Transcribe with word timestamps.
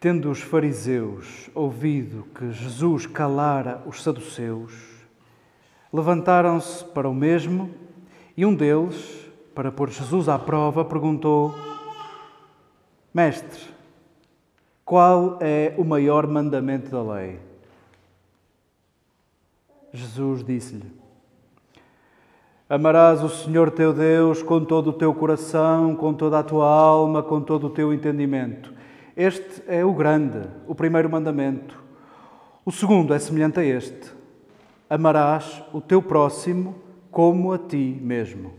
Tendo 0.00 0.30
os 0.30 0.40
fariseus 0.40 1.50
ouvido 1.52 2.24
que 2.32 2.52
Jesus 2.52 3.04
calara 3.04 3.82
os 3.84 4.00
saduceus, 4.00 4.72
levantaram-se 5.92 6.84
para 6.84 7.08
o 7.08 7.14
mesmo 7.14 7.68
e 8.36 8.46
um 8.46 8.54
deles, 8.54 9.28
para 9.56 9.72
pôr 9.72 9.90
Jesus 9.90 10.28
à 10.28 10.38
prova, 10.38 10.84
perguntou: 10.84 11.52
Mestre, 13.12 13.60
qual 14.84 15.36
é 15.40 15.74
o 15.76 15.82
maior 15.82 16.28
mandamento 16.28 16.92
da 16.92 17.02
lei? 17.02 17.40
Jesus 19.92 20.44
disse-lhe: 20.44 20.92
Amarás 22.70 23.24
o 23.24 23.28
Senhor 23.28 23.72
teu 23.72 23.92
Deus 23.92 24.44
com 24.44 24.64
todo 24.64 24.90
o 24.90 24.92
teu 24.92 25.12
coração, 25.12 25.96
com 25.96 26.14
toda 26.14 26.38
a 26.38 26.44
tua 26.44 26.70
alma, 26.70 27.20
com 27.20 27.40
todo 27.40 27.66
o 27.66 27.70
teu 27.70 27.92
entendimento 27.92 28.77
este 29.18 29.64
é 29.66 29.84
o 29.84 29.92
grande, 29.92 30.48
o 30.64 30.76
primeiro 30.76 31.10
mandamento. 31.10 31.82
O 32.64 32.70
segundo 32.70 33.12
é 33.12 33.18
semelhante 33.18 33.58
a 33.58 33.64
este: 33.64 34.12
amarás 34.88 35.60
o 35.72 35.80
teu 35.80 36.00
próximo 36.00 36.80
como 37.10 37.52
a 37.52 37.58
ti 37.58 37.98
mesmo. 38.00 38.54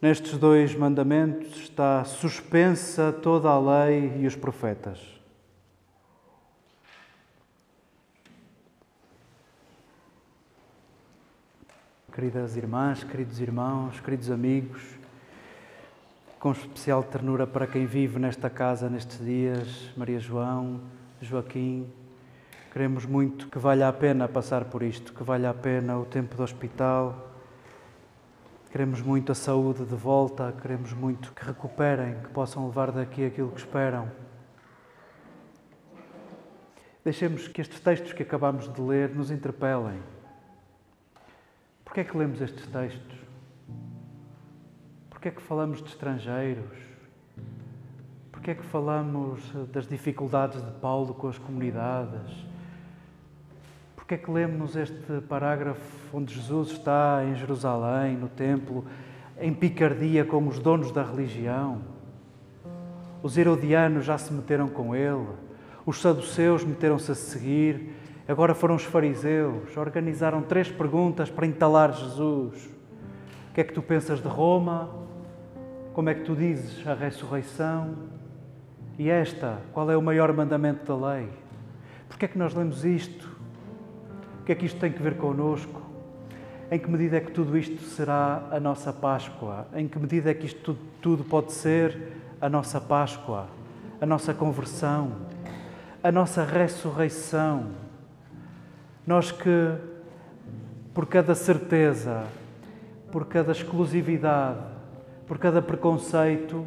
Nestes 0.00 0.38
dois 0.38 0.74
mandamentos 0.74 1.54
está 1.58 2.02
suspensa 2.02 3.12
toda 3.12 3.50
a 3.50 3.58
lei 3.58 4.22
e 4.22 4.26
os 4.26 4.34
profetas. 4.34 5.20
Queridas 12.10 12.56
irmãs, 12.56 13.04
queridos 13.04 13.38
irmãos, 13.38 14.00
queridos 14.00 14.30
amigos, 14.30 14.99
com 16.40 16.52
especial 16.52 17.02
ternura 17.02 17.46
para 17.46 17.66
quem 17.66 17.84
vive 17.84 18.18
nesta 18.18 18.48
casa 18.48 18.88
nestes 18.88 19.22
dias, 19.22 19.92
Maria 19.94 20.18
João, 20.18 20.80
Joaquim. 21.20 21.92
Queremos 22.72 23.04
muito 23.04 23.46
que 23.48 23.58
valha 23.58 23.86
a 23.86 23.92
pena 23.92 24.26
passar 24.26 24.64
por 24.64 24.82
isto, 24.82 25.12
que 25.12 25.22
valha 25.22 25.50
a 25.50 25.54
pena 25.54 25.98
o 25.98 26.06
tempo 26.06 26.34
do 26.34 26.42
hospital. 26.42 27.30
Queremos 28.72 29.02
muito 29.02 29.30
a 29.32 29.34
saúde 29.34 29.84
de 29.84 29.94
volta, 29.94 30.50
queremos 30.62 30.94
muito 30.94 31.30
que 31.34 31.44
recuperem, 31.44 32.14
que 32.22 32.30
possam 32.30 32.66
levar 32.66 32.90
daqui 32.90 33.26
aquilo 33.26 33.50
que 33.50 33.60
esperam. 33.60 34.10
Deixemos 37.04 37.48
que 37.48 37.60
estes 37.60 37.80
textos 37.80 38.14
que 38.14 38.22
acabamos 38.22 38.72
de 38.72 38.80
ler 38.80 39.14
nos 39.14 39.30
interpelem. 39.30 40.00
Por 41.84 41.92
que 41.92 42.00
é 42.00 42.04
que 42.04 42.16
lemos 42.16 42.40
estes 42.40 42.66
textos? 42.66 43.29
Porquê 45.20 45.28
é 45.28 45.32
que 45.32 45.42
falamos 45.42 45.82
de 45.82 45.88
estrangeiros? 45.90 46.78
Porquê 48.32 48.52
é 48.52 48.54
que 48.54 48.64
falamos 48.64 49.38
das 49.70 49.86
dificuldades 49.86 50.64
de 50.64 50.70
Paulo 50.80 51.12
com 51.12 51.28
as 51.28 51.36
comunidades? 51.36 52.46
Porquê 53.94 54.14
é 54.14 54.16
que 54.16 54.30
lemos 54.30 54.76
este 54.76 55.20
parágrafo 55.28 56.16
onde 56.16 56.32
Jesus 56.32 56.70
está 56.70 57.22
em 57.22 57.34
Jerusalém, 57.34 58.16
no 58.16 58.30
templo, 58.30 58.86
em 59.38 59.52
picardia 59.52 60.24
com 60.24 60.48
os 60.48 60.58
donos 60.58 60.90
da 60.90 61.02
religião? 61.02 61.82
Os 63.22 63.36
herodianos 63.36 64.06
já 64.06 64.16
se 64.16 64.32
meteram 64.32 64.68
com 64.68 64.96
ele, 64.96 65.26
os 65.84 66.00
saduceus 66.00 66.64
meteram-se 66.64 67.12
a 67.12 67.14
seguir, 67.14 67.94
agora 68.26 68.54
foram 68.54 68.74
os 68.74 68.84
fariseus, 68.84 69.76
organizaram 69.76 70.40
três 70.40 70.70
perguntas 70.70 71.28
para 71.28 71.46
entalar 71.46 71.92
Jesus. 71.92 72.70
O 73.50 73.52
que 73.52 73.60
é 73.60 73.64
que 73.64 73.74
tu 73.74 73.82
pensas 73.82 74.22
de 74.22 74.28
Roma? 74.28 75.09
Como 75.92 76.08
é 76.08 76.14
que 76.14 76.22
tu 76.22 76.36
dizes 76.36 76.86
a 76.86 76.94
ressurreição? 76.94 77.96
E 78.96 79.10
esta, 79.10 79.58
qual 79.72 79.90
é 79.90 79.96
o 79.96 80.02
maior 80.02 80.32
mandamento 80.32 80.86
da 80.86 81.14
lei? 81.14 81.28
Porquê 82.08 82.26
é 82.26 82.28
que 82.28 82.38
nós 82.38 82.54
lemos 82.54 82.84
isto? 82.84 83.28
O 84.40 84.44
que 84.44 84.52
é 84.52 84.54
que 84.54 84.66
isto 84.66 84.78
tem 84.78 84.92
que 84.92 85.02
ver 85.02 85.16
connosco? 85.16 85.82
Em 86.70 86.78
que 86.78 86.88
medida 86.88 87.16
é 87.16 87.20
que 87.20 87.32
tudo 87.32 87.58
isto 87.58 87.82
será 87.82 88.46
a 88.52 88.60
nossa 88.60 88.92
Páscoa? 88.92 89.66
Em 89.74 89.88
que 89.88 89.98
medida 89.98 90.30
é 90.30 90.34
que 90.34 90.46
isto 90.46 90.60
tudo, 90.62 90.78
tudo 91.02 91.24
pode 91.24 91.52
ser 91.52 92.12
a 92.40 92.48
nossa 92.48 92.80
Páscoa, 92.80 93.48
a 94.00 94.06
nossa 94.06 94.32
conversão, 94.32 95.10
a 96.04 96.12
nossa 96.12 96.44
ressurreição? 96.44 97.66
Nós 99.04 99.32
que, 99.32 99.74
por 100.94 101.06
cada 101.06 101.34
certeza, 101.34 102.26
por 103.10 103.26
cada 103.26 103.50
exclusividade, 103.50 104.69
por 105.30 105.38
cada 105.38 105.62
preconceito, 105.62 106.66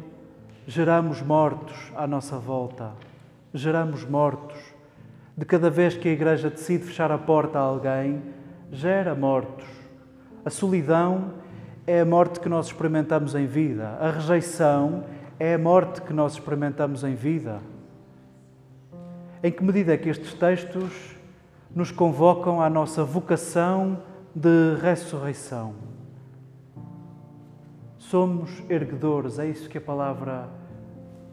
geramos 0.66 1.20
mortos 1.20 1.92
à 1.94 2.06
nossa 2.06 2.38
volta. 2.38 2.92
Geramos 3.52 4.06
mortos. 4.06 4.56
De 5.36 5.44
cada 5.44 5.68
vez 5.68 5.98
que 5.98 6.08
a 6.08 6.12
Igreja 6.12 6.48
decide 6.48 6.82
fechar 6.82 7.12
a 7.12 7.18
porta 7.18 7.58
a 7.58 7.60
alguém, 7.60 8.22
gera 8.72 9.14
mortos. 9.14 9.66
A 10.46 10.48
solidão 10.48 11.34
é 11.86 12.00
a 12.00 12.06
morte 12.06 12.40
que 12.40 12.48
nós 12.48 12.68
experimentamos 12.68 13.34
em 13.34 13.44
vida. 13.44 13.98
A 14.00 14.10
rejeição 14.10 15.04
é 15.38 15.52
a 15.52 15.58
morte 15.58 16.00
que 16.00 16.14
nós 16.14 16.32
experimentamos 16.32 17.04
em 17.04 17.14
vida. 17.14 17.60
Em 19.42 19.52
que 19.52 19.62
medida 19.62 19.92
é 19.92 19.98
que 19.98 20.08
estes 20.08 20.32
textos 20.32 21.14
nos 21.76 21.90
convocam 21.90 22.62
à 22.62 22.70
nossa 22.70 23.04
vocação 23.04 23.98
de 24.34 24.74
ressurreição? 24.80 25.93
Somos 28.14 28.62
erguedores, 28.70 29.40
é 29.40 29.48
isso 29.48 29.68
que 29.68 29.76
a 29.76 29.80
palavra 29.80 30.48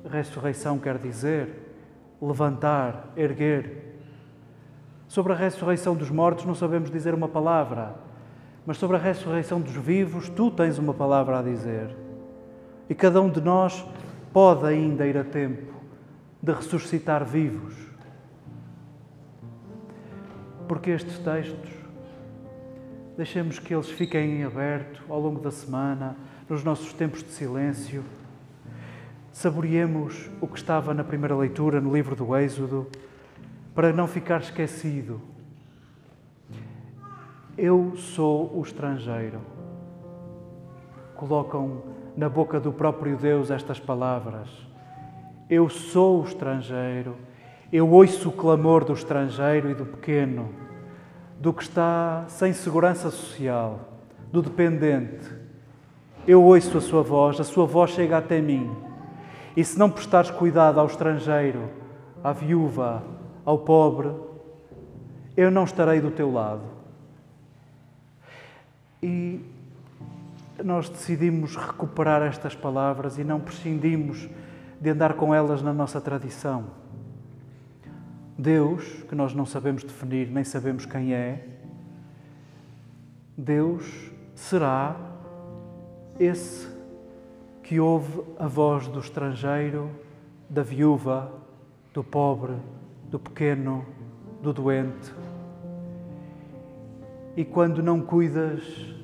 ressurreição 0.10 0.80
quer 0.80 0.98
dizer. 0.98 1.75
Levantar, 2.19 3.13
erguer. 3.16 4.00
Sobre 5.07 5.31
a 5.31 5.36
ressurreição 5.36 5.95
dos 5.95 6.10
mortos 6.10 6.44
não 6.44 6.56
sabemos 6.56 6.89
dizer 6.89 7.13
uma 7.13 7.28
palavra, 7.28 7.94
mas 8.66 8.78
sobre 8.78 8.98
a 8.98 9.00
ressurreição 9.00 9.62
dos 9.62 9.75
vivos, 9.75 10.28
tu 10.30 10.50
tens 10.50 10.80
uma 10.80 10.92
palavra 10.92 11.38
a 11.38 11.44
dizer. 11.44 11.95
E 12.89 12.95
cada 12.95 13.22
um 13.22 13.30
de 13.30 13.42
nós 13.42 13.86
pode 14.33 14.66
ainda 14.66 15.06
ir 15.06 15.19
a 15.19 15.24
tempo 15.24 15.72
de 16.42 16.51
ressuscitar 16.51 17.24
vivos. 17.24 17.75
Porque 20.68 20.89
estes 20.89 21.19
textos, 21.19 21.81
deixemos 23.21 23.59
que 23.59 23.71
eles 23.71 23.88
fiquem 23.88 24.39
em 24.39 24.44
aberto 24.44 25.03
ao 25.07 25.19
longo 25.19 25.39
da 25.39 25.51
semana, 25.51 26.18
nos 26.50 26.63
nossos 26.63 26.91
tempos 26.91 27.21
de 27.23 27.29
silêncio. 27.29 28.03
Saboreemos 29.31 30.27
o 30.41 30.47
que 30.47 30.57
estava 30.57 30.91
na 30.91 31.03
primeira 31.03 31.35
leitura 31.35 31.79
no 31.79 31.94
livro 31.94 32.15
do 32.15 32.35
Êxodo, 32.35 32.88
para 33.75 33.94
não 33.94 34.07
ficar 34.07 34.41
esquecido 34.41 35.21
eu 37.57 37.94
sou 37.95 38.57
o 38.57 38.63
estrangeiro. 38.63 39.39
Colocam 41.15 41.83
na 42.18 42.27
boca 42.27 42.59
do 42.59 42.73
próprio 42.73 43.15
Deus 43.15 43.51
estas 43.51 43.79
palavras. 43.79 44.50
Eu 45.47 45.69
sou 45.69 46.21
o 46.21 46.23
estrangeiro. 46.23 47.15
Eu 47.71 47.88
ouço 47.88 48.29
o 48.29 48.31
clamor 48.31 48.83
do 48.83 48.94
estrangeiro 48.94 49.69
e 49.69 49.75
do 49.75 49.85
pequeno, 49.85 50.50
do 51.41 51.51
que 51.51 51.63
está 51.63 52.23
sem 52.27 52.53
segurança 52.53 53.09
social, 53.09 53.79
do 54.31 54.43
dependente. 54.43 55.27
Eu 56.27 56.43
ouço 56.43 56.77
a 56.77 56.81
sua 56.81 57.01
voz, 57.01 57.39
a 57.39 57.43
sua 57.43 57.65
voz 57.65 57.89
chega 57.89 58.19
até 58.19 58.39
mim. 58.39 58.71
E 59.57 59.65
se 59.65 59.77
não 59.77 59.89
prestares 59.89 60.29
cuidado 60.29 60.79
ao 60.79 60.85
estrangeiro, 60.85 61.67
à 62.23 62.31
viúva, 62.31 63.01
ao 63.43 63.57
pobre, 63.57 64.11
eu 65.35 65.49
não 65.49 65.63
estarei 65.63 65.99
do 65.99 66.11
teu 66.11 66.31
lado. 66.31 66.61
E 69.01 69.44
nós 70.63 70.89
decidimos 70.89 71.55
recuperar 71.55 72.21
estas 72.21 72.53
palavras 72.53 73.17
e 73.17 73.23
não 73.23 73.39
prescindimos 73.39 74.29
de 74.79 74.89
andar 74.91 75.15
com 75.15 75.33
elas 75.33 75.63
na 75.63 75.73
nossa 75.73 75.99
tradição. 75.99 76.81
Deus, 78.41 78.83
que 79.07 79.13
nós 79.13 79.35
não 79.35 79.45
sabemos 79.45 79.83
definir 79.83 80.27
nem 80.31 80.43
sabemos 80.43 80.83
quem 80.83 81.13
é, 81.13 81.45
Deus 83.38 83.85
será 84.33 84.95
esse 86.19 86.67
que 87.61 87.79
ouve 87.79 88.23
a 88.39 88.47
voz 88.47 88.88
do 88.88 88.99
estrangeiro, 88.99 89.91
da 90.49 90.63
viúva, 90.63 91.31
do 91.93 92.03
pobre, 92.03 92.55
do 93.11 93.19
pequeno, 93.19 93.85
do 94.41 94.51
doente. 94.51 95.13
E 97.37 97.45
quando 97.45 97.83
não 97.83 98.01
cuidas 98.01 98.63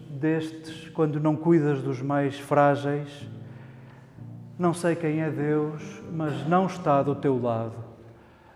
destes, 0.09 0.89
quando 0.89 1.19
não 1.19 1.35
cuidas 1.35 1.83
dos 1.83 2.01
mais 2.01 2.39
frágeis, 2.39 3.29
não 4.57 4.73
sei 4.73 4.95
quem 4.95 5.21
é 5.21 5.29
Deus, 5.29 6.01
mas 6.11 6.47
não 6.47 6.65
está 6.65 7.03
do 7.03 7.13
teu 7.13 7.39
lado. 7.39 7.96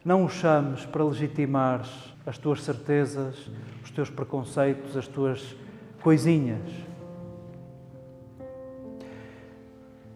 Não 0.03 0.25
o 0.25 0.29
chames 0.29 0.85
para 0.85 1.03
legitimar 1.03 1.85
as 2.25 2.37
tuas 2.37 2.63
certezas, 2.63 3.49
os 3.83 3.91
teus 3.91 4.09
preconceitos, 4.09 4.97
as 4.97 5.07
tuas 5.07 5.55
coisinhas. 6.01 6.69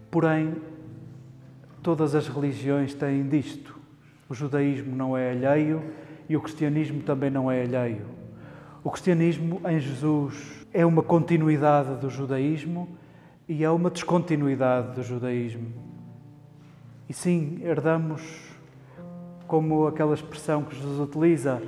Porém, 0.10 0.56
todas 1.84 2.16
as 2.16 2.28
religiões 2.28 2.94
têm 2.94 3.28
disto. 3.28 3.78
O 4.28 4.34
judaísmo 4.34 4.96
não 4.96 5.16
é 5.16 5.32
alheio 5.32 5.84
e 6.28 6.36
o 6.36 6.42
cristianismo 6.42 7.04
também 7.04 7.30
não 7.30 7.52
é 7.52 7.62
alheio. 7.62 8.08
O 8.84 8.90
cristianismo 8.90 9.62
em 9.68 9.80
Jesus 9.80 10.66
é 10.74 10.86
uma 10.86 11.04
continuidade 11.04 11.96
do 12.02 12.10
judaísmo 12.10 12.88
e 13.48 13.64
é 13.64 13.70
uma 13.70 13.92
descontinuidade 13.92 14.96
do 14.96 15.04
judaísmo. 15.04 15.72
E 17.08 17.14
sim, 17.14 17.60
herdamos, 17.62 18.22
como 19.48 19.88
aquela 19.88 20.14
expressão 20.14 20.64
que 20.64 20.76
Jesus 20.76 21.00
utiliza, 21.00 21.62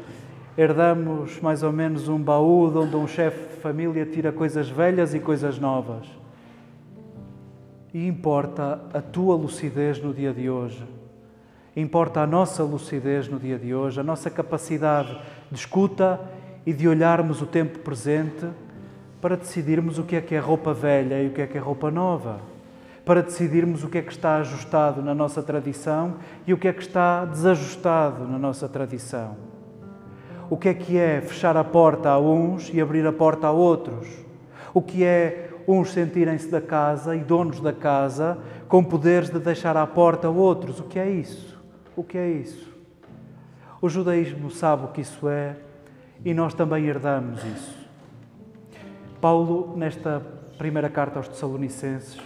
herdamos 0.58 1.40
mais 1.40 1.62
ou 1.64 1.72
menos 1.72 2.08
um 2.08 2.20
baú 2.20 2.70
de 2.72 2.78
onde 2.80 2.96
um 2.96 3.08
chefe 3.08 3.56
de 3.56 3.62
família 3.62 4.06
tira 4.06 4.32
coisas 4.32 4.70
velhas 4.70 5.14
e 5.14 5.20
coisas 5.20 5.60
novas. 5.60 6.08
E 7.94 8.08
importa 8.08 8.82
a 8.94 9.02
tua 9.02 9.36
lucidez 9.36 10.02
no 10.02 10.14
dia 10.14 10.34
de 10.34 10.50
hoje. 10.50 10.84
Importa 11.76 12.22
a 12.22 12.28
nossa 12.28 12.64
lucidez 12.64 13.28
no 13.28 13.40
dia 13.40 13.58
de 13.58 13.74
hoje, 13.74 14.00
a 14.00 14.04
nossa 14.04 14.30
capacidade 14.32 15.16
de 15.52 15.60
escuta 15.60 16.20
e 16.66 16.74
de 16.74 16.88
olharmos 16.88 17.42
o 17.42 17.46
tempo 17.46 17.80
presente 17.80 18.48
para 19.22 19.38
decidirmos 19.38 20.00
o 20.00 20.04
que 20.04 20.16
é 20.16 20.22
que 20.22 20.36
é 20.36 20.40
roupa 20.40 20.74
velha 20.74 21.22
e 21.22 21.28
o 21.28 21.32
que 21.32 21.42
é 21.42 21.48
que 21.48 21.58
é 21.58 21.62
roupa 21.62 21.92
nova, 21.92 22.40
para 23.08 23.24
decidirmos 23.24 23.86
o 23.86 23.88
que 23.88 24.00
é 24.00 24.02
que 24.02 24.12
está 24.12 24.36
ajustado 24.36 25.02
na 25.02 25.16
nossa 25.16 25.42
tradição 25.42 26.16
e 26.46 26.54
o 26.54 26.58
que 26.58 26.68
é 26.68 26.74
que 26.74 26.82
está 26.82 27.24
desajustado 27.24 28.28
na 28.28 28.38
nossa 28.38 28.68
tradição. 28.68 29.38
O 30.50 30.58
que 30.58 30.68
é 30.68 30.74
que 30.74 30.98
é 30.98 31.22
fechar 31.22 31.56
a 31.56 31.64
porta 31.64 32.10
a 32.10 32.20
uns 32.20 32.70
e 32.74 32.82
abrir 32.82 33.08
a 33.08 33.14
porta 33.14 33.48
a 33.48 33.52
outros? 33.52 34.10
O 34.74 34.82
que 34.82 35.06
é 35.06 35.52
uns 35.66 35.94
sentirem-se 35.94 36.50
da 36.50 36.60
casa 36.60 37.16
e 37.16 37.20
donos 37.20 37.62
da 37.62 37.72
casa 37.72 38.38
com 38.68 38.84
poderes 38.84 39.30
de 39.30 39.40
deixar 39.40 39.78
à 39.78 39.88
porta 39.88 40.28
a 40.28 40.30
outros? 40.30 40.82
O 40.82 40.84
que 40.84 41.00
é 41.00 41.10
isso? 41.10 41.58
O 41.96 42.04
que 42.04 42.18
é 42.18 42.30
isso? 42.30 42.76
O 43.82 43.88
judaísmo 43.88 44.52
sabe 44.52 44.84
o 44.84 44.90
que 44.90 45.00
isso 45.00 45.30
é 45.30 45.56
e 46.26 46.34
nós 46.34 46.54
também 46.54 46.86
herdamos 46.86 47.42
isso. 47.46 47.88
Paulo, 49.22 49.78
nesta 49.78 50.22
primeira 50.58 50.90
carta 50.90 51.20
aos 51.20 51.30
Tessalonicenses, 51.30 52.20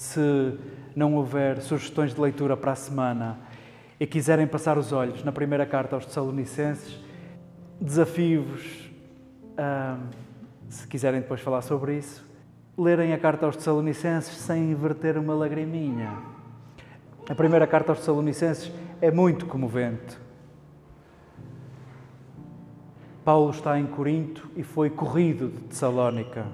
se 0.00 0.58
não 0.96 1.14
houver 1.14 1.60
sugestões 1.60 2.14
de 2.14 2.20
leitura 2.22 2.56
para 2.56 2.72
a 2.72 2.74
semana 2.74 3.38
e 4.00 4.06
quiserem 4.06 4.46
passar 4.46 4.78
os 4.78 4.92
olhos 4.92 5.22
na 5.22 5.30
primeira 5.30 5.66
carta 5.66 5.94
aos 5.94 6.06
Tessalonicenses, 6.06 6.98
desafio-vos, 7.78 8.90
se 10.70 10.88
quiserem 10.88 11.20
depois 11.20 11.42
falar 11.42 11.60
sobre 11.60 11.98
isso, 11.98 12.26
lerem 12.78 13.12
a 13.12 13.18
carta 13.18 13.44
aos 13.44 13.56
Tessalonicenses 13.56 14.34
sem 14.38 14.74
verter 14.74 15.18
uma 15.18 15.34
lagriminha. 15.34 16.16
A 17.28 17.34
primeira 17.34 17.66
carta 17.66 17.92
aos 17.92 17.98
Tessalonicenses 17.98 18.72
é 19.02 19.10
muito 19.10 19.44
comovente. 19.44 20.18
Paulo 23.22 23.50
está 23.50 23.78
em 23.78 23.86
Corinto 23.86 24.50
e 24.56 24.62
foi 24.62 24.88
corrido 24.88 25.48
de 25.50 25.60
Tessalónica, 25.64 26.46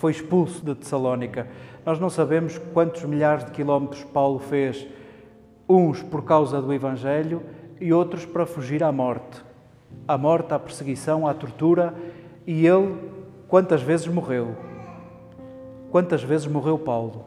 foi 0.00 0.12
expulso 0.12 0.64
de 0.64 0.74
Tessalónica. 0.74 1.46
Nós 1.84 2.00
não 2.00 2.08
sabemos 2.08 2.56
quantos 2.72 3.04
milhares 3.04 3.44
de 3.44 3.50
quilómetros 3.50 4.02
Paulo 4.02 4.38
fez, 4.38 4.88
uns 5.68 6.02
por 6.02 6.24
causa 6.24 6.60
do 6.62 6.72
Evangelho 6.72 7.42
e 7.78 7.92
outros 7.92 8.24
para 8.24 8.46
fugir 8.46 8.82
à 8.82 8.90
morte. 8.90 9.44
À 10.08 10.16
morte, 10.16 10.54
à 10.54 10.58
perseguição, 10.58 11.26
à 11.26 11.34
tortura. 11.34 11.94
E 12.46 12.66
ele, 12.66 12.96
quantas 13.46 13.82
vezes 13.82 14.06
morreu? 14.06 14.56
Quantas 15.90 16.22
vezes 16.22 16.46
morreu 16.46 16.78
Paulo? 16.78 17.26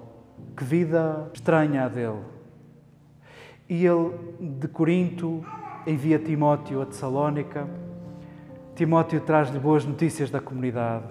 Que 0.58 0.64
vida 0.64 1.30
estranha 1.32 1.86
a 1.86 1.88
dele. 1.88 2.24
E 3.70 3.86
ele, 3.86 4.14
de 4.40 4.68
Corinto, 4.68 5.46
envia 5.86 6.18
Timóteo 6.18 6.82
a 6.82 6.88
Tessalónica 6.88 7.68
Timóteo 8.76 9.22
traz-lhe 9.22 9.60
boas 9.60 9.86
notícias 9.86 10.32
da 10.32 10.42
comunidade. 10.42 11.06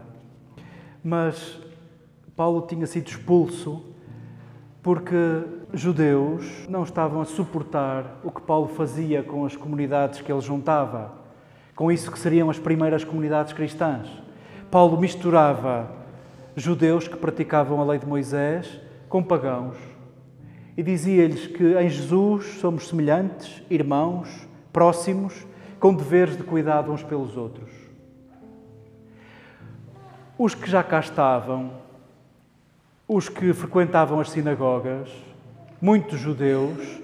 Mas 1.03 1.59
Paulo 2.37 2.67
tinha 2.67 2.87
sido 2.87 3.09
expulso 3.09 3.83
porque 4.83 5.17
judeus 5.73 6.67
não 6.69 6.83
estavam 6.83 7.21
a 7.21 7.25
suportar 7.25 8.21
o 8.25 8.31
que 8.31 8.41
Paulo 8.41 8.69
fazia 8.69 9.23
com 9.23 9.45
as 9.45 9.57
comunidades 9.57 10.21
que 10.21 10.31
ele 10.31 10.41
juntava, 10.41 11.13
com 11.75 11.91
isso 11.91 12.11
que 12.11 12.19
seriam 12.19 12.51
as 12.51 12.59
primeiras 12.59 13.05
comunidades 13.05 13.53
cristãs. 13.53 14.09
Paulo 14.71 15.01
misturava 15.01 15.91
judeus 16.57 17.09
que 17.09 17.17
praticavam 17.17 17.81
a 17.81 17.85
lei 17.85 17.99
de 17.99 18.07
Moisés 18.07 18.81
com 19.09 19.23
pagãos 19.23 19.77
e 20.77 20.83
dizia-lhes 20.83 21.47
que 21.47 21.79
em 21.79 21.89
Jesus 21.89 22.59
somos 22.61 22.89
semelhantes, 22.89 23.63
irmãos, 23.69 24.49
próximos 24.73 25.47
com 25.79 25.95
deveres 25.95 26.37
de 26.37 26.43
cuidado 26.43 26.93
uns 26.93 27.03
pelos 27.03 27.37
outros. 27.37 27.82
Os 30.45 30.57
que 30.57 30.69
já 30.69 30.83
cá 30.83 30.99
estavam, 30.99 31.71
os 33.07 33.29
que 33.29 33.53
frequentavam 33.53 34.19
as 34.19 34.29
sinagogas, 34.29 35.09
muitos 35.81 36.19
judeus, 36.19 37.01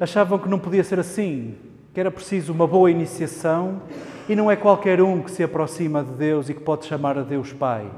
achavam 0.00 0.38
que 0.38 0.48
não 0.48 0.58
podia 0.58 0.82
ser 0.82 0.98
assim, 0.98 1.54
que 1.92 2.00
era 2.00 2.10
preciso 2.10 2.50
uma 2.50 2.66
boa 2.66 2.90
iniciação 2.90 3.82
e 4.26 4.34
não 4.34 4.50
é 4.50 4.56
qualquer 4.56 5.02
um 5.02 5.20
que 5.20 5.30
se 5.30 5.42
aproxima 5.42 6.02
de 6.02 6.12
Deus 6.12 6.48
e 6.48 6.54
que 6.54 6.62
pode 6.62 6.86
chamar 6.86 7.18
a 7.18 7.22
Deus 7.22 7.52
Pai. 7.52 7.90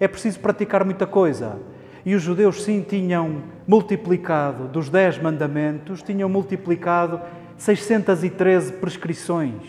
É 0.00 0.08
preciso 0.08 0.40
praticar 0.40 0.84
muita 0.84 1.06
coisa. 1.06 1.60
E 2.04 2.12
os 2.16 2.22
judeus, 2.24 2.64
sim, 2.64 2.82
tinham 2.82 3.40
multiplicado 3.68 4.66
dos 4.66 4.90
dez 4.90 5.16
mandamentos, 5.16 6.02
tinham 6.02 6.28
multiplicado 6.28 7.20
613 7.56 8.72
prescrições, 8.72 9.62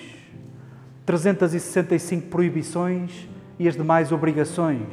365 1.06 2.30
proibições 2.30 3.35
e 3.58 3.68
as 3.68 3.76
demais 3.76 4.12
obrigações. 4.12 4.88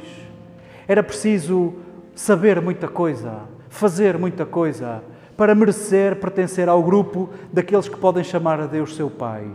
Era 0.87 1.03
preciso 1.03 1.73
saber 2.15 2.61
muita 2.61 2.87
coisa, 2.87 3.41
fazer 3.69 4.17
muita 4.17 4.45
coisa, 4.45 5.03
para 5.35 5.55
merecer 5.55 6.15
pertencer 6.17 6.69
ao 6.69 6.83
grupo 6.83 7.29
daqueles 7.51 7.89
que 7.89 7.97
podem 7.97 8.23
chamar 8.23 8.59
a 8.59 8.67
Deus 8.67 8.95
seu 8.95 9.09
Pai. 9.09 9.47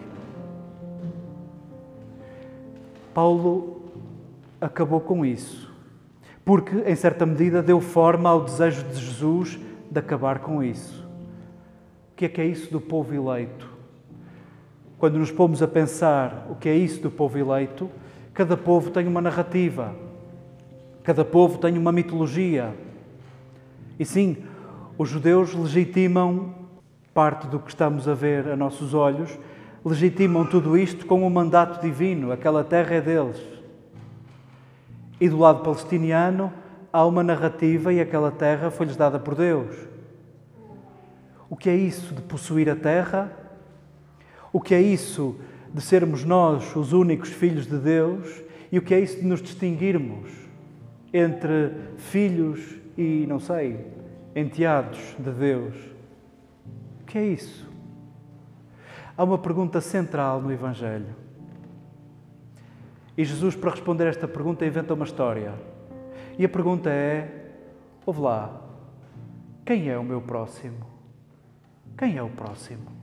Paulo 3.15 3.83
acabou 4.61 5.01
com 5.01 5.25
isso, 5.25 5.73
porque, 6.45 6.77
em 6.87 6.95
certa 6.95 7.25
medida, 7.27 7.63
deu 7.63 7.81
forma 7.81 8.29
ao 8.29 8.45
desejo 8.45 8.85
de 8.85 8.95
Jesus 8.95 9.59
de 9.91 9.99
acabar 9.99 10.41
com 10.41 10.63
isso. 10.63 11.07
O 12.13 12.17
que 12.17 12.25
é 12.25 12.29
que 12.29 12.41
é 12.41 12.47
isso 12.47 12.71
do 12.71 12.81
povo 12.81 13.15
eleito? 13.15 13.69
Quando 14.99 15.19
nos 15.19 15.31
pomos 15.31 15.63
a 15.63 15.69
pensar 15.69 16.47
o 16.51 16.57
que 16.57 16.69
é 16.69 16.75
isso 16.75 17.01
do 17.01 17.11
povo 17.11 17.39
eleito, 17.39 17.89
cada 18.39 18.57
povo 18.57 18.93
tem 18.93 19.05
uma 19.09 19.21
narrativa, 19.21 19.97
cada 21.03 21.25
povo 21.25 21.59
tem 21.59 21.77
uma 21.77 21.91
mitologia. 21.91 22.73
E 23.99 24.05
sim, 24.05 24.37
os 24.97 25.09
judeus 25.09 25.53
legitimam 25.53 26.55
parte 27.13 27.49
do 27.49 27.59
que 27.59 27.71
estamos 27.71 28.07
a 28.07 28.15
ver 28.15 28.47
a 28.47 28.55
nossos 28.55 28.95
olhos, 28.95 29.37
legitimam 29.85 30.47
tudo 30.47 30.79
isto 30.79 31.05
com 31.05 31.27
um 31.27 31.29
mandato 31.29 31.83
divino, 31.83 32.31
aquela 32.31 32.63
terra 32.63 32.95
é 32.95 33.01
deles. 33.01 33.43
E 35.21 35.29
do 35.29 35.37
lado 35.37 35.65
palestiniano 35.65 36.53
há 36.93 37.05
uma 37.05 37.25
narrativa 37.25 37.93
e 37.93 38.01
aquela 38.01 38.31
terra 38.31 38.71
foi-lhes 38.71 38.95
dada 38.95 39.19
por 39.19 39.35
Deus. 39.35 39.75
O 41.51 41.57
que 41.57 41.69
é 41.69 41.75
isso 41.75 42.15
de 42.15 42.23
possuir 42.23 42.71
a 42.71 42.77
terra? 42.77 43.33
O 44.53 44.61
que 44.61 44.77
é 44.77 44.81
isso 44.81 45.35
de 45.73 45.81
sermos 45.81 46.25
nós 46.25 46.75
os 46.75 46.93
únicos 46.93 47.31
filhos 47.31 47.67
de 47.67 47.79
Deus? 47.79 48.43
E 48.71 48.79
o 48.79 48.83
que 48.83 48.95
é 48.95 49.01
isso 49.01 49.19
de 49.21 49.27
nos 49.27 49.41
distinguirmos 49.41 50.31
entre 51.13 51.73
filhos 51.97 52.77
e, 52.97 53.27
não 53.27 53.41
sei, 53.41 53.87
enteados 54.37 55.17
de 55.19 55.31
Deus? 55.31 55.75
O 57.03 57.07
que 57.07 57.19
é 57.19 57.27
isso? 57.27 57.67
Há 59.17 59.25
uma 59.25 59.39
pergunta 59.39 59.81
central 59.81 60.41
no 60.41 60.53
Evangelho. 60.53 61.17
E 63.17 63.25
Jesus, 63.25 63.57
para 63.57 63.73
responder 63.73 64.07
esta 64.07 64.29
pergunta, 64.29 64.65
inventa 64.65 64.95
uma 64.95 65.05
história. 65.05 65.55
E 66.39 66.45
a 66.45 66.49
pergunta 66.49 66.89
é: 66.89 67.51
ouve 68.07 68.21
lá, 68.21 68.63
quem 69.67 69.91
é 69.91 69.99
o 69.99 70.05
meu 70.05 70.21
próximo? 70.21 70.87
Quem 71.97 72.17
é 72.17 72.23
o 72.23 72.29
próximo? 72.29 72.98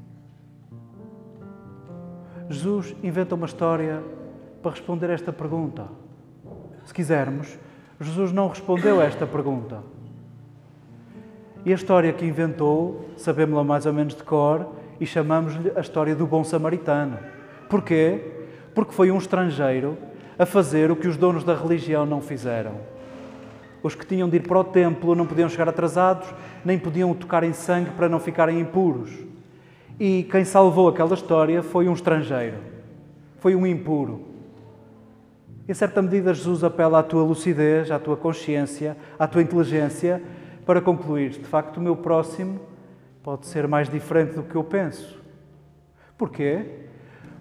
Jesus 2.50 2.96
inventa 3.02 3.34
uma 3.34 3.48
história 3.48 4.04
para 4.62 4.72
responder 4.72 5.10
esta 5.10 5.34
pergunta. 5.34 5.88
Se 6.86 6.94
quisermos, 6.94 7.58
Jesus 8.00 8.32
não 8.32 8.48
respondeu 8.48 9.02
a 9.02 9.04
esta 9.04 9.26
pergunta. 9.26 9.82
E 11.66 11.72
a 11.72 11.76
história 11.76 12.14
que 12.14 12.26
inventou, 12.26 13.10
sabemos-la 13.18 13.64
mais 13.64 13.88
ou 13.88 13.94
menos 13.94 14.14
de 14.14 14.24
cor, 14.24 14.68
e 15.00 15.06
chamamos-lhe 15.06 15.72
a 15.76 15.82
história 15.82 16.16
do 16.16 16.28
bom 16.28 16.44
samaritano. 16.44 17.18
Porquê? 17.68 18.22
Porque 18.76 18.94
foi 18.94 19.10
um 19.10 19.18
estrangeiro 19.18 19.98
a 20.38 20.46
fazer 20.46 20.92
o 20.92 20.96
que 20.96 21.08
os 21.08 21.18
donos 21.18 21.44
da 21.44 21.56
religião 21.56 22.06
não 22.06 22.22
fizeram. 22.22 22.74
Os 23.82 23.96
que 23.96 24.06
tinham 24.06 24.30
de 24.30 24.38
ir 24.38 24.48
para 24.48 24.60
o 24.60 24.64
templo 24.64 25.16
não 25.16 25.26
podiam 25.26 25.50
chegar 25.50 25.70
atrasados, 25.70 26.28
nem 26.64 26.78
podiam 26.78 27.14
tocar 27.14 27.44
em 27.44 27.54
sangue 27.54 27.92
para 27.92 28.10
não 28.10 28.20
ficarem 28.20 28.60
impuros. 28.60 29.12
E 30.00 30.24
quem 30.24 30.44
salvou 30.44 30.90
aquela 30.90 31.14
história 31.14 31.64
foi 31.64 31.88
um 31.88 31.94
estrangeiro, 31.94 32.58
foi 33.40 33.56
um 33.56 33.66
impuro. 33.66 34.22
Em 35.68 35.74
certa 35.74 36.02
medida, 36.02 36.34
Jesus 36.34 36.64
apela 36.64 37.00
à 37.00 37.04
tua 37.04 37.24
lucidez, 37.24 37.90
à 37.90 37.98
tua 37.98 38.18
consciência, 38.18 38.98
à 39.18 39.26
tua 39.26 39.42
inteligência 39.42 40.22
para 40.66 40.82
concluir: 40.82 41.30
de 41.30 41.46
facto, 41.46 41.78
o 41.78 41.82
meu 41.82 41.96
próximo 41.96 42.60
pode 43.24 43.46
ser 43.46 43.68
mais 43.68 43.90
diferente 43.90 44.36
do 44.36 44.44
que 44.44 44.56
eu 44.56 44.64
penso. 44.64 45.18
Porquê? 46.18 46.66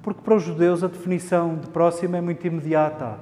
Porque 0.02 0.22
para 0.22 0.36
os 0.36 0.42
judeus 0.42 0.84
a 0.84 0.86
definição 0.86 1.56
de 1.56 1.68
próximo 1.68 2.14
é 2.14 2.20
muito 2.20 2.46
imediata. 2.46 3.18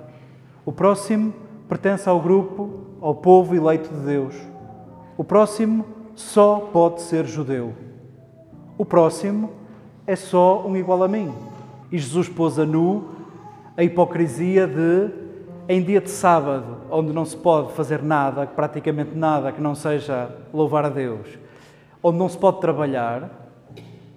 O 0.65 0.73
próximo 0.73 1.33
pertence 1.69 2.09
ao 2.09 2.21
grupo, 2.21 2.81
ao 3.01 3.15
povo 3.15 3.55
eleito 3.55 3.89
de 3.93 4.01
Deus. 4.01 4.37
O 5.17 5.25
próximo 5.25 5.87
só 6.15 6.69
pode 6.73 7.01
ser 7.01 7.25
judeu. 7.25 7.73
O 8.77 8.85
próximo 8.85 9.51
é 10.07 10.17
só 10.17 10.67
um 10.67 10.77
igual 10.77 11.03
a 11.03 11.09
mim. 11.09 11.33
E 11.91 11.99
Jesus 11.99 12.29
pôs 12.29 12.59
a 12.59 12.65
nu 12.65 13.11
a 13.77 13.83
hipocrisia 13.83 14.67
de, 14.67 15.11
em 15.69 15.83
dia 15.83 16.01
de 16.01 16.11
sábado, 16.11 16.79
onde 16.91 17.13
não 17.13 17.25
se 17.25 17.37
pode 17.37 17.73
fazer 17.73 18.03
nada, 18.03 18.47
praticamente 18.47 19.15
nada, 19.17 19.53
que 19.53 19.61
não 19.61 19.75
seja 19.75 20.31
louvar 20.53 20.85
a 20.85 20.89
Deus, 20.89 21.39
onde 22.03 22.19
não 22.19 22.29
se 22.29 22.37
pode 22.37 22.61
trabalhar, 22.61 23.43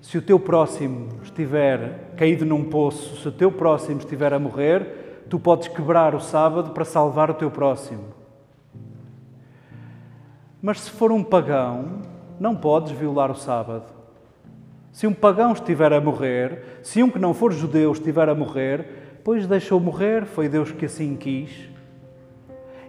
se 0.02 0.18
o 0.18 0.22
teu 0.22 0.40
próximo 0.40 1.10
estiver 1.24 2.14
caído 2.16 2.46
num 2.46 2.66
poço, 2.66 3.16
se 3.22 3.28
o 3.28 3.32
teu 3.32 3.52
próximo 3.52 4.00
estiver 4.00 4.34
a 4.34 4.40
morrer, 4.40 5.26
tu 5.30 5.40
podes 5.40 5.68
quebrar 5.68 6.14
o 6.14 6.20
sábado 6.20 6.72
para 6.72 6.86
salvar 6.86 7.32
o 7.32 7.34
teu 7.34 7.50
próximo. 7.50 8.04
Mas 10.62 10.82
se 10.82 10.92
for 10.92 11.12
um 11.12 11.24
pagão, 11.24 12.02
não 12.40 12.56
podes 12.56 12.92
violar 12.92 13.32
o 13.32 13.36
sábado. 13.36 13.95
Se 14.96 15.06
um 15.06 15.14
pagão 15.14 15.52
estiver 15.52 15.92
a 15.92 16.00
morrer, 16.00 16.80
se 16.82 17.04
um 17.04 17.10
que 17.10 17.20
não 17.20 17.34
for 17.34 17.52
judeu 17.52 17.92
estiver 17.92 18.30
a 18.30 18.34
morrer, 18.34 19.20
pois 19.26 19.46
deixou 19.46 19.78
morrer, 19.78 20.24
foi 20.24 20.48
Deus 20.48 20.72
que 20.72 20.86
assim 20.86 21.18
quis. 21.18 21.68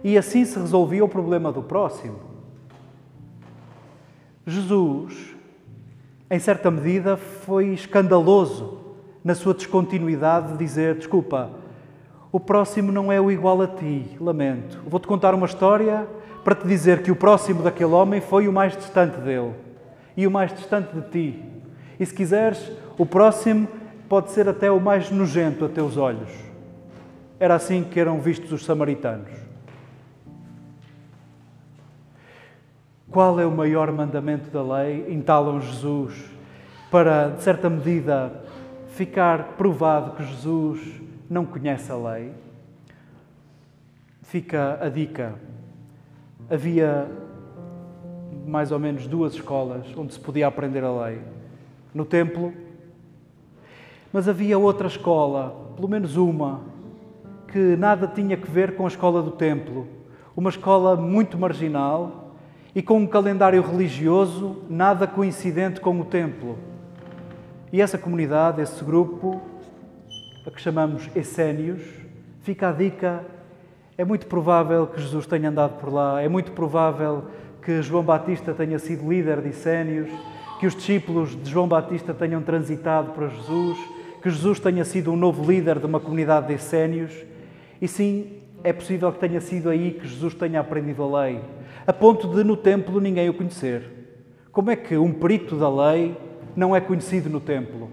E 0.01 0.17
assim 0.17 0.45
se 0.45 0.57
resolvia 0.57 1.03
o 1.03 1.09
problema 1.09 1.51
do 1.51 1.61
próximo. 1.61 2.17
Jesus, 4.45 5.35
em 6.31 6.39
certa 6.39 6.71
medida, 6.71 7.17
foi 7.17 7.73
escandaloso 7.73 8.79
na 9.21 9.35
sua 9.35 9.53
descontinuidade 9.53 10.53
de 10.53 10.59
dizer: 10.59 10.95
desculpa, 10.95 11.51
o 12.31 12.39
próximo 12.39 12.89
não 12.89 13.11
é 13.11 13.19
o 13.19 13.29
igual 13.29 13.61
a 13.61 13.67
ti, 13.67 14.15
lamento. 14.17 14.81
Vou-te 14.87 15.07
contar 15.07 15.35
uma 15.35 15.45
história 15.45 16.07
para 16.41 16.55
te 16.55 16.65
dizer 16.65 17.03
que 17.03 17.11
o 17.11 17.17
próximo 17.17 17.63
daquele 17.63 17.91
homem 17.91 18.21
foi 18.21 18.47
o 18.47 18.53
mais 18.53 18.77
distante 18.77 19.19
dele 19.19 19.53
e 20.15 20.25
o 20.25 20.31
mais 20.31 20.53
distante 20.53 20.95
de 20.95 21.01
ti. 21.09 21.56
E 21.99 22.05
se 22.05 22.13
quiseres, 22.13 22.71
o 22.97 23.05
próximo 23.05 23.67
pode 24.07 24.31
ser 24.31 24.47
até 24.47 24.71
o 24.71 24.79
mais 24.79 25.11
nojento 25.11 25.65
a 25.65 25.69
teus 25.69 25.97
olhos. 25.97 26.29
Era 27.39 27.55
assim 27.55 27.83
que 27.83 27.99
eram 27.99 28.19
vistos 28.19 28.51
os 28.51 28.65
samaritanos. 28.65 29.29
Qual 33.09 33.39
é 33.39 33.45
o 33.45 33.51
maior 33.51 33.91
mandamento 33.91 34.49
da 34.49 34.61
lei? 34.61 35.05
Entalam 35.09 35.61
Jesus 35.61 36.13
para, 36.91 37.29
de 37.29 37.43
certa 37.43 37.69
medida, 37.69 38.43
ficar 38.89 39.55
provado 39.57 40.11
que 40.11 40.23
Jesus 40.23 41.01
não 41.29 41.45
conhece 41.45 41.91
a 41.91 41.95
lei. 41.95 42.31
Fica 44.23 44.77
a 44.81 44.89
dica. 44.89 45.35
Havia 46.49 47.09
mais 48.45 48.71
ou 48.71 48.79
menos 48.79 49.07
duas 49.07 49.33
escolas 49.33 49.85
onde 49.95 50.13
se 50.13 50.19
podia 50.19 50.47
aprender 50.47 50.83
a 50.83 51.05
lei. 51.05 51.36
No 51.93 52.05
templo. 52.05 52.53
Mas 54.11 54.27
havia 54.27 54.57
outra 54.57 54.87
escola, 54.87 55.73
pelo 55.75 55.87
menos 55.87 56.15
uma, 56.15 56.61
que 57.47 57.75
nada 57.75 58.07
tinha 58.07 58.37
que 58.37 58.49
ver 58.49 58.75
com 58.75 58.85
a 58.85 58.87
escola 58.87 59.21
do 59.21 59.31
templo. 59.31 59.87
Uma 60.35 60.49
escola 60.49 60.95
muito 60.95 61.37
marginal, 61.37 62.27
e 62.77 62.81
com 62.83 62.99
um 62.99 63.07
calendário 63.07 63.59
religioso 63.59 64.57
nada 64.69 65.07
coincidente 65.07 65.81
com 65.81 65.99
o 65.99 66.05
templo. 66.05 66.59
E 67.73 67.81
essa 67.81 67.97
comunidade, 67.97 68.61
esse 68.61 68.83
grupo, 68.83 69.41
a 70.45 70.51
que 70.51 70.61
chamamos 70.61 71.09
Essénios, 71.15 71.81
fica 72.41 72.69
a 72.69 72.71
dica: 72.71 73.25
é 73.97 74.05
muito 74.05 74.27
provável 74.27 74.85
que 74.85 75.01
Jesus 75.01 75.25
tenha 75.25 75.49
andado 75.49 75.79
por 75.79 75.91
lá, 75.91 76.21
é 76.21 76.29
muito 76.29 76.51
provável 76.51 77.25
que 77.63 77.81
João 77.81 78.03
Batista 78.03 78.53
tenha 78.53 78.77
sido 78.77 79.09
líder 79.09 79.41
de 79.41 79.49
Essénios, 79.49 80.09
que 80.59 80.65
os 80.65 80.75
discípulos 80.75 81.35
de 81.35 81.49
João 81.49 81.67
Batista 81.67 82.13
tenham 82.13 82.41
transitado 82.41 83.11
para 83.11 83.27
Jesus, 83.27 83.77
que 84.21 84.29
Jesus 84.29 84.59
tenha 84.59 84.83
sido 84.83 85.11
um 85.11 85.15
novo 85.15 85.49
líder 85.49 85.79
de 85.79 85.85
uma 85.85 85.99
comunidade 85.99 86.47
de 86.47 86.53
Essénios. 86.53 87.13
E 87.81 87.87
sim, 87.87 88.37
é 88.63 88.73
possível 88.73 89.11
que 89.11 89.19
tenha 89.19 89.39
sido 89.39 89.69
aí 89.69 89.91
que 89.91 90.07
Jesus 90.07 90.33
tenha 90.33 90.59
aprendido 90.59 91.03
a 91.03 91.21
lei, 91.21 91.39
a 91.85 91.93
ponto 91.93 92.27
de 92.27 92.43
no 92.43 92.57
templo 92.57 92.99
ninguém 92.99 93.29
o 93.29 93.33
conhecer. 93.33 93.83
Como 94.51 94.71
é 94.71 94.75
que 94.75 94.97
um 94.97 95.13
perito 95.13 95.55
da 95.55 95.69
lei 95.69 96.17
não 96.55 96.75
é 96.75 96.81
conhecido 96.81 97.29
no 97.29 97.39
templo? 97.39 97.89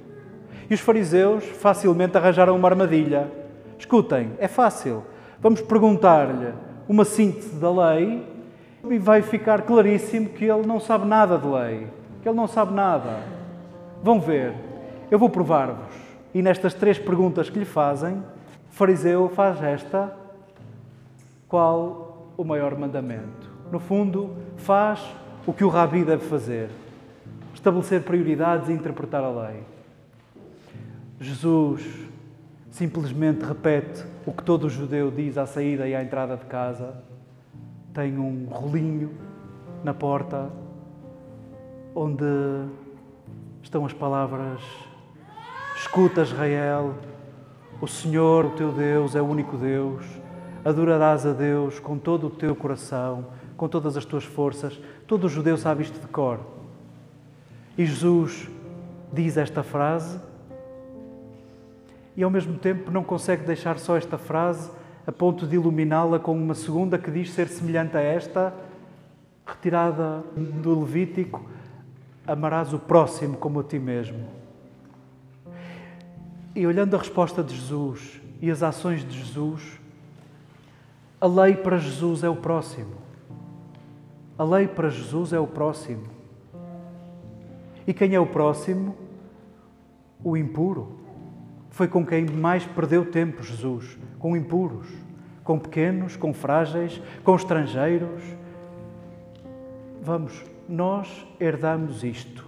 E 0.68 0.74
os 0.74 0.80
fariseus 0.80 1.44
facilmente 1.44 2.16
arranjaram 2.16 2.56
uma 2.56 2.68
armadilha. 2.68 3.30
Escutem, 3.78 4.30
é 4.38 4.48
fácil. 4.48 5.04
Vamos 5.40 5.60
perguntar-lhe 5.60 6.54
uma 6.88 7.04
síntese 7.04 7.56
da 7.56 7.70
lei 7.70 8.26
e 8.88 8.98
vai 8.98 9.20
ficar 9.20 9.62
claríssimo 9.62 10.30
que 10.30 10.46
ele 10.46 10.66
não 10.66 10.80
sabe 10.80 11.06
nada 11.06 11.36
de 11.36 11.46
lei, 11.46 11.86
que 12.24 12.28
ele 12.30 12.38
não 12.38 12.48
sabe 12.48 12.72
nada. 12.72 13.20
Vão 14.02 14.18
ver, 14.18 14.54
eu 15.10 15.18
vou 15.18 15.28
provar-vos. 15.28 15.94
E 16.32 16.40
nestas 16.40 16.72
três 16.72 16.98
perguntas 16.98 17.50
que 17.50 17.58
lhe 17.58 17.66
fazem, 17.66 18.24
fariseu 18.70 19.28
faz 19.28 19.62
esta 19.62 20.10
qual 21.46 22.32
o 22.34 22.42
maior 22.42 22.78
mandamento? 22.78 23.50
No 23.70 23.78
fundo, 23.78 24.34
faz 24.56 25.04
o 25.46 25.52
que 25.52 25.64
o 25.64 25.68
rabi 25.68 26.02
deve 26.02 26.24
fazer: 26.24 26.70
estabelecer 27.52 28.02
prioridades 28.02 28.70
e 28.70 28.72
interpretar 28.72 29.22
a 29.22 29.28
lei. 29.28 29.62
Jesus 31.20 32.08
simplesmente 32.70 33.44
repete 33.44 34.02
o 34.24 34.32
que 34.32 34.42
todo 34.42 34.70
judeu 34.70 35.10
diz 35.10 35.36
à 35.36 35.44
saída 35.44 35.86
e 35.86 35.94
à 35.94 36.02
entrada 36.02 36.38
de 36.38 36.46
casa. 36.46 36.94
Tem 37.92 38.18
um 38.18 38.46
rolinho 38.46 39.12
na 39.84 39.92
porta 39.92 40.63
onde 41.94 42.24
estão 43.62 43.86
as 43.86 43.92
palavras: 43.92 44.60
Escuta, 45.76 46.22
Israel, 46.22 46.94
o 47.80 47.86
Senhor, 47.86 48.46
o 48.46 48.50
teu 48.50 48.72
Deus, 48.72 49.14
é 49.14 49.22
o 49.22 49.26
único 49.26 49.56
Deus. 49.56 50.04
Adorarás 50.64 51.26
a 51.26 51.32
Deus 51.32 51.78
com 51.78 51.98
todo 51.98 52.28
o 52.28 52.30
teu 52.30 52.56
coração, 52.56 53.26
com 53.56 53.68
todas 53.68 53.96
as 53.96 54.04
tuas 54.04 54.24
forças. 54.24 54.80
Todo 55.06 55.28
judeu 55.28 55.56
sabe 55.56 55.82
isto 55.82 56.00
de 56.00 56.06
cor. 56.06 56.40
E 57.76 57.84
Jesus 57.84 58.48
diz 59.12 59.36
esta 59.36 59.62
frase 59.62 60.18
e 62.16 62.22
ao 62.22 62.30
mesmo 62.30 62.56
tempo 62.58 62.90
não 62.90 63.02
consegue 63.02 63.44
deixar 63.44 63.78
só 63.78 63.96
esta 63.96 64.16
frase 64.16 64.70
a 65.06 65.12
ponto 65.12 65.46
de 65.46 65.56
iluminá-la 65.56 66.18
com 66.18 66.32
uma 66.32 66.54
segunda 66.54 66.96
que 66.96 67.10
diz 67.10 67.30
ser 67.32 67.48
semelhante 67.48 67.96
a 67.96 68.00
esta, 68.00 68.54
retirada 69.46 70.24
do 70.34 70.80
Levítico: 70.80 71.44
amarás 72.26 72.72
o 72.72 72.78
próximo 72.78 73.36
como 73.36 73.60
a 73.60 73.64
ti 73.64 73.78
mesmo. 73.78 74.24
E 76.54 76.66
olhando 76.66 76.94
a 76.94 76.98
resposta 76.98 77.42
de 77.42 77.54
Jesus 77.54 78.20
e 78.40 78.50
as 78.50 78.62
ações 78.62 79.04
de 79.04 79.18
Jesus, 79.18 79.80
a 81.20 81.26
lei 81.26 81.56
para 81.56 81.78
Jesus 81.78 82.22
é 82.22 82.28
o 82.28 82.36
próximo. 82.36 82.94
A 84.38 84.44
lei 84.44 84.68
para 84.68 84.88
Jesus 84.88 85.32
é 85.32 85.38
o 85.38 85.46
próximo. 85.46 86.04
E 87.86 87.92
quem 87.92 88.14
é 88.14 88.20
o 88.20 88.26
próximo? 88.26 88.96
O 90.22 90.36
impuro. 90.36 90.98
Foi 91.70 91.88
com 91.88 92.06
quem 92.06 92.24
mais 92.24 92.64
perdeu 92.64 93.04
tempo 93.04 93.42
Jesus, 93.42 93.98
com 94.18 94.36
impuros, 94.36 94.86
com 95.42 95.58
pequenos, 95.58 96.16
com 96.16 96.32
frágeis, 96.32 97.00
com 97.24 97.34
estrangeiros. 97.34 98.22
Vamos, 100.00 100.44
nós 100.68 101.26
herdamos 101.38 102.02
isto. 102.02 102.44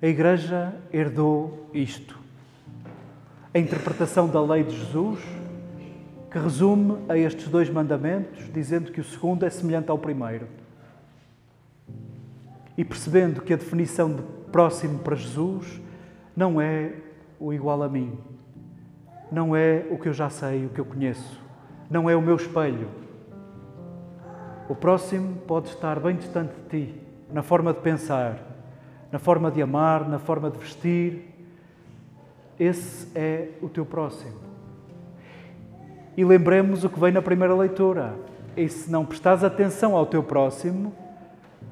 A 0.00 0.06
Igreja 0.06 0.74
herdou 0.92 1.68
isto 1.72 2.18
a 3.58 3.58
interpretação 3.58 4.28
da 4.28 4.40
lei 4.40 4.62
de 4.62 4.76
Jesus, 4.76 5.20
que 6.30 6.38
resume 6.38 6.98
a 7.08 7.16
estes 7.16 7.48
dois 7.48 7.70
mandamentos, 7.70 8.44
dizendo 8.52 8.92
que 8.92 9.00
o 9.00 9.04
segundo 9.04 9.44
é 9.44 9.50
semelhante 9.50 9.90
ao 9.90 9.98
primeiro. 9.98 10.46
E 12.76 12.84
percebendo 12.84 13.40
que 13.40 13.52
a 13.52 13.56
definição 13.56 14.14
de 14.14 14.22
próximo 14.52 14.98
para 15.00 15.16
Jesus 15.16 15.80
não 16.36 16.60
é 16.60 16.92
o 17.40 17.52
igual 17.52 17.82
a 17.82 17.88
mim, 17.88 18.16
não 19.32 19.56
é 19.56 19.84
o 19.90 19.98
que 19.98 20.08
eu 20.08 20.12
já 20.12 20.30
sei, 20.30 20.66
o 20.66 20.68
que 20.68 20.80
eu 20.80 20.84
conheço, 20.84 21.40
não 21.90 22.08
é 22.08 22.14
o 22.14 22.22
meu 22.22 22.36
espelho. 22.36 22.88
O 24.68 24.74
próximo 24.74 25.36
pode 25.46 25.68
estar 25.68 25.98
bem 25.98 26.16
distante 26.16 26.52
de 26.52 26.68
ti, 26.68 27.02
na 27.32 27.42
forma 27.42 27.72
de 27.72 27.80
pensar, 27.80 28.38
na 29.10 29.18
forma 29.18 29.50
de 29.50 29.62
amar, 29.62 30.06
na 30.06 30.18
forma 30.18 30.50
de 30.50 30.58
vestir, 30.58 31.34
esse 32.58 33.08
é 33.14 33.50
o 33.62 33.68
teu 33.68 33.86
próximo. 33.86 34.36
E 36.16 36.24
lembremos 36.24 36.84
o 36.84 36.90
que 36.90 36.98
vem 36.98 37.12
na 37.12 37.22
primeira 37.22 37.54
leitura. 37.54 38.14
E 38.56 38.68
se 38.68 38.90
não 38.90 39.06
prestares 39.06 39.44
atenção 39.44 39.96
ao 39.96 40.04
teu 40.04 40.22
próximo, 40.22 40.92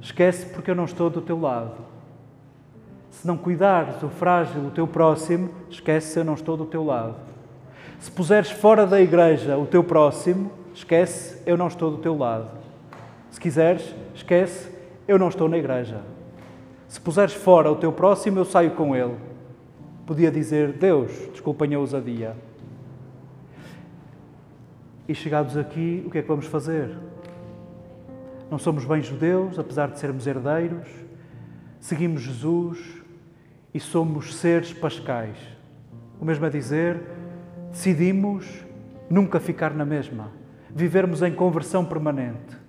esquece 0.00 0.46
porque 0.46 0.70
eu 0.70 0.74
não 0.74 0.84
estou 0.84 1.10
do 1.10 1.20
teu 1.20 1.38
lado. 1.38 1.74
Se 3.10 3.26
não 3.26 3.36
cuidares 3.36 3.96
do 3.96 4.08
frágil 4.08 4.60
do 4.62 4.70
teu 4.70 4.86
próximo, 4.86 5.50
esquece 5.68 6.18
eu 6.18 6.24
não 6.24 6.34
estou 6.34 6.56
do 6.56 6.66
teu 6.66 6.84
lado. 6.84 7.16
Se 7.98 8.10
puseres 8.10 8.50
fora 8.50 8.86
da 8.86 9.00
igreja 9.00 9.58
o 9.58 9.66
teu 9.66 9.82
próximo, 9.82 10.52
esquece 10.72 11.42
eu 11.44 11.56
não 11.56 11.66
estou 11.66 11.90
do 11.90 11.98
teu 11.98 12.16
lado. 12.16 12.65
Se 13.36 13.40
quiseres, 13.40 13.94
esquece 14.14 14.70
eu 15.06 15.18
não 15.18 15.28
estou 15.28 15.48
na 15.48 15.58
igreja. 15.58 16.00
Se 16.88 16.98
puseres 16.98 17.34
fora 17.34 17.70
o 17.70 17.76
teu 17.76 17.92
próximo, 17.92 18.38
eu 18.38 18.44
saio 18.44 18.70
com 18.70 18.96
ele 18.96 19.14
podia 20.06 20.30
dizer: 20.30 20.72
Deus, 20.72 21.10
desculpem 21.32 21.74
a 21.74 21.78
ousadia. 21.78 22.36
E 25.08 25.14
chegados 25.14 25.56
aqui, 25.56 26.02
o 26.06 26.10
que 26.10 26.18
é 26.18 26.22
que 26.22 26.28
vamos 26.28 26.46
fazer? 26.46 26.96
Não 28.50 28.58
somos 28.58 28.84
bem 28.84 29.02
judeus, 29.02 29.58
apesar 29.58 29.88
de 29.88 29.98
sermos 29.98 30.26
herdeiros, 30.26 30.88
seguimos 31.80 32.22
Jesus 32.22 33.02
e 33.74 33.80
somos 33.80 34.36
seres 34.36 34.72
pascais. 34.72 35.36
O 36.20 36.24
mesmo 36.24 36.46
a 36.46 36.48
dizer, 36.48 37.02
decidimos 37.70 38.64
nunca 39.10 39.38
ficar 39.38 39.74
na 39.74 39.84
mesma, 39.84 40.30
vivermos 40.70 41.22
em 41.22 41.34
conversão 41.34 41.84
permanente. 41.84 42.65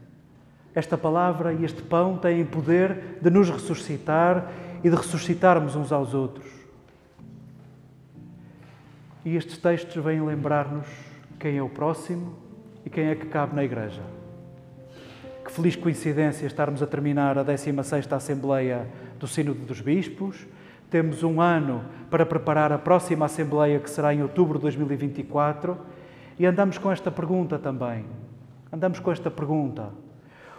Esta 0.77 0.95
palavra 0.95 1.53
e 1.53 1.65
este 1.65 1.81
pão 1.81 2.19
têm 2.19 2.45
poder 2.45 3.17
de 3.19 3.31
nos 3.31 3.49
ressuscitar 3.49 4.51
e 4.83 4.89
de 4.91 4.95
ressuscitarmos 4.95 5.75
uns 5.75 5.91
aos 5.91 6.13
outros. 6.13 6.45
E 9.25 9.35
estes 9.35 9.57
textos 9.57 10.03
vêm 10.03 10.21
lembrar-nos 10.21 10.85
quem 11.39 11.57
é 11.57 11.63
o 11.63 11.67
próximo 11.67 12.35
e 12.85 12.91
quem 12.91 13.07
é 13.07 13.15
que 13.15 13.25
cabe 13.25 13.55
na 13.55 13.63
Igreja. 13.63 14.03
Que 15.43 15.51
feliz 15.51 15.75
coincidência 15.75 16.45
estarmos 16.45 16.83
a 16.83 16.85
terminar 16.85 17.39
a 17.39 17.43
16ª 17.43 18.13
Assembleia 18.13 18.87
do 19.19 19.25
Sínodo 19.25 19.61
dos 19.61 19.81
Bispos. 19.81 20.45
Temos 20.91 21.23
um 21.23 21.41
ano 21.41 21.83
para 22.11 22.23
preparar 22.23 22.71
a 22.71 22.77
próxima 22.77 23.25
Assembleia, 23.25 23.79
que 23.79 23.89
será 23.89 24.13
em 24.13 24.21
outubro 24.21 24.59
de 24.59 24.61
2024, 24.61 25.75
e 26.37 26.45
andamos 26.45 26.77
com 26.77 26.91
esta 26.91 27.09
pergunta 27.09 27.57
também. 27.57 28.05
Andamos 28.71 28.99
com 28.99 29.11
esta 29.11 29.31
pergunta. 29.31 30.05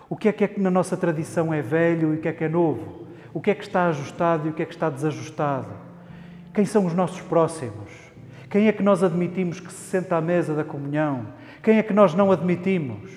O 0.09 0.16
que 0.16 0.29
é 0.29 0.33
que, 0.33 0.44
é 0.44 0.49
que 0.49 0.61
na 0.61 0.71
nossa 0.71 0.97
tradição 0.97 1.53
é 1.53 1.61
velho 1.61 2.14
e 2.14 2.18
o 2.18 2.21
que 2.21 2.29
é 2.29 2.33
que 2.33 2.44
é 2.44 2.49
novo? 2.49 3.07
O 3.33 3.40
que 3.40 3.51
é 3.51 3.55
que 3.55 3.62
está 3.62 3.87
ajustado 3.88 4.47
e 4.47 4.51
o 4.51 4.53
que 4.55 4.62
é 4.62 4.66
que 4.66 4.73
está 4.73 4.88
desajustado? 4.88 5.68
Quem 6.55 6.64
são 6.64 6.87
os 6.87 6.94
nossos 6.94 7.21
próximos? 7.21 7.90
Quem 8.51 8.68
é 8.68 8.73
que 8.73 8.83
nós 8.83 9.03
admitimos 9.03 9.61
que 9.61 9.71
se 9.71 9.90
senta 9.90 10.16
à 10.16 10.21
mesa 10.21 10.55
da 10.55 10.64
comunhão? 10.64 11.27
Quem 11.62 11.79
é 11.79 11.83
que 11.83 11.92
nós 11.92 12.14
não 12.14 12.33
admitimos? 12.33 13.11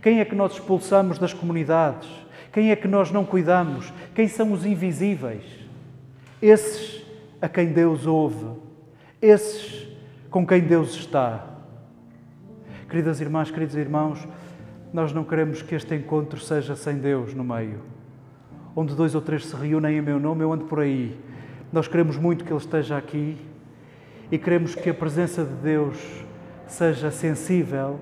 Quem 0.00 0.20
é 0.20 0.24
que 0.24 0.34
nós 0.34 0.52
expulsamos 0.52 1.18
das 1.18 1.34
comunidades? 1.34 2.08
Quem 2.52 2.70
é 2.70 2.76
que 2.76 2.88
nós 2.88 3.10
não 3.10 3.24
cuidamos? 3.24 3.92
Quem 4.14 4.26
são 4.26 4.52
os 4.52 4.64
invisíveis? 4.64 5.44
Esses 6.40 7.04
a 7.40 7.48
quem 7.48 7.66
Deus 7.66 8.06
ouve, 8.06 8.46
esses 9.20 9.86
com 10.30 10.46
quem 10.46 10.60
Deus 10.60 10.94
está. 10.94 11.46
Queridas 12.88 13.20
irmãs, 13.20 13.50
queridos 13.50 13.76
irmãos, 13.76 14.26
nós 14.92 15.12
não 15.12 15.24
queremos 15.24 15.60
que 15.60 15.74
este 15.74 15.94
encontro 15.94 16.40
seja 16.40 16.74
sem 16.74 16.96
Deus 16.96 17.34
no 17.34 17.44
meio. 17.44 17.80
Onde 18.74 18.94
dois 18.94 19.14
ou 19.14 19.20
três 19.20 19.44
se 19.44 19.54
reúnem 19.54 19.98
em 19.98 20.02
meu 20.02 20.18
nome, 20.18 20.42
eu 20.42 20.52
ando 20.52 20.64
por 20.64 20.80
aí. 20.80 21.18
Nós 21.72 21.86
queremos 21.86 22.16
muito 22.16 22.44
que 22.44 22.50
Ele 22.50 22.58
esteja 22.58 22.96
aqui 22.96 23.36
e 24.30 24.38
queremos 24.38 24.74
que 24.74 24.88
a 24.88 24.94
presença 24.94 25.44
de 25.44 25.54
Deus 25.54 25.98
seja 26.66 27.10
sensível, 27.10 28.00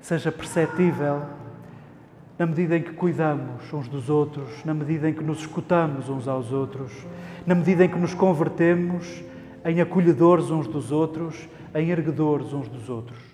seja 0.00 0.30
perceptível, 0.30 1.22
na 2.38 2.46
medida 2.46 2.76
em 2.76 2.82
que 2.82 2.92
cuidamos 2.92 3.72
uns 3.72 3.88
dos 3.88 4.08
outros, 4.08 4.64
na 4.64 4.74
medida 4.74 5.08
em 5.08 5.14
que 5.14 5.22
nos 5.22 5.40
escutamos 5.40 6.08
uns 6.08 6.26
aos 6.26 6.52
outros, 6.52 6.92
na 7.46 7.54
medida 7.54 7.84
em 7.84 7.88
que 7.88 7.98
nos 7.98 8.14
convertemos 8.14 9.22
em 9.64 9.80
acolhedores 9.80 10.50
uns 10.50 10.66
dos 10.66 10.90
outros, 10.90 11.48
em 11.74 11.90
erguedores 11.90 12.52
uns 12.52 12.68
dos 12.68 12.88
outros. 12.88 13.31